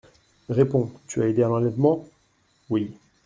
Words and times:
Réponds: 0.49 0.91
tu 1.05 1.21
as 1.21 1.27
aidé 1.27 1.43
à 1.43 1.47
l'enlèvement? 1.47 2.07
Oui. 2.71 2.91